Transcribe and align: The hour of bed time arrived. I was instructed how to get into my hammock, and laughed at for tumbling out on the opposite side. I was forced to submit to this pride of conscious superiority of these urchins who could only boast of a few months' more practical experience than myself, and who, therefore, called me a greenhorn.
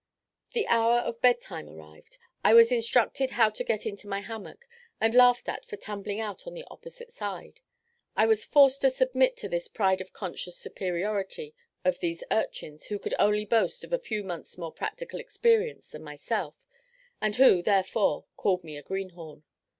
The 0.53 0.65
hour 0.65 0.97
of 1.01 1.21
bed 1.21 1.41
time 1.41 1.69
arrived. 1.69 2.17
I 2.43 2.55
was 2.55 2.71
instructed 2.71 3.29
how 3.37 3.51
to 3.51 3.63
get 3.63 3.85
into 3.85 4.07
my 4.07 4.21
hammock, 4.21 4.65
and 4.99 5.13
laughed 5.13 5.47
at 5.47 5.63
for 5.63 5.77
tumbling 5.77 6.19
out 6.19 6.47
on 6.47 6.55
the 6.55 6.65
opposite 6.71 7.11
side. 7.11 7.59
I 8.15 8.25
was 8.25 8.43
forced 8.43 8.81
to 8.81 8.89
submit 8.89 9.37
to 9.37 9.47
this 9.47 9.67
pride 9.67 10.01
of 10.01 10.11
conscious 10.11 10.57
superiority 10.57 11.53
of 11.85 11.99
these 11.99 12.23
urchins 12.31 12.85
who 12.85 12.97
could 12.97 13.13
only 13.19 13.45
boast 13.45 13.83
of 13.83 13.93
a 13.93 13.99
few 13.99 14.23
months' 14.23 14.57
more 14.57 14.71
practical 14.73 15.19
experience 15.19 15.89
than 15.91 16.01
myself, 16.01 16.65
and 17.21 17.35
who, 17.35 17.61
therefore, 17.61 18.25
called 18.37 18.63
me 18.63 18.77
a 18.77 18.81
greenhorn. 18.81 19.43